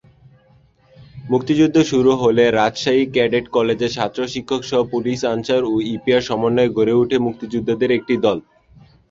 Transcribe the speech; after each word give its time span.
মুক্তিযুদ্ধ 1.29 1.77
শুরু 1.83 2.11
হলে 2.21 2.43
রাজশাহী 2.51 3.03
ক্যাডেট 3.13 3.45
কলেজের 3.49 3.91
ছাত্র-শিক্ষকসহ 3.91 4.79
পুলিশ-আনসার 4.93 5.61
ও 5.65 5.93
ইপিআর 5.93 6.21
সমন্বয়ে 6.21 6.75
গড়ে 6.77 6.93
ওঠে 6.93 7.17
মুক্তিযোদ্ধাদের 7.19 7.89
একটি 7.91 8.13
দল। 8.25 8.37